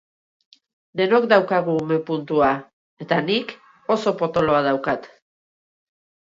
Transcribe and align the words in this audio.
Denok 1.01 1.27
daukagu 1.33 1.75
ume 1.81 1.97
puntua, 2.07 2.47
eta 3.05 3.19
nik 3.27 3.53
oso 3.97 4.15
potoloa 4.23 4.65
daukat! 4.71 5.07